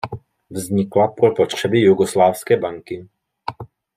Vznikla 0.49 1.07
pro 1.07 1.31
potřeby 1.35 1.79
Jugoslávské 1.79 2.57
banky. 2.57 3.07